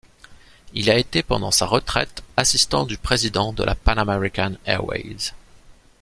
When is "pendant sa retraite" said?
1.21-2.23